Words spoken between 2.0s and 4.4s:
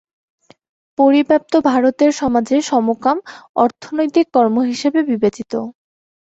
সমাজে সমকাম অনৈতিক